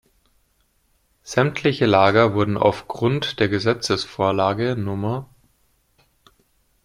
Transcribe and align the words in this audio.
Sämtliche 1.21 1.85
Lager 1.85 2.33
wurden 2.33 2.57
aufgrund 2.57 3.39
der 3.39 3.49
Gesetzesvorlage 3.49 4.75
No. 4.75 5.29